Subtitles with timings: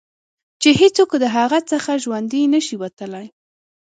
[0.61, 3.27] چې هېڅوک د هغه څخه ژوندي نه شي وتلای.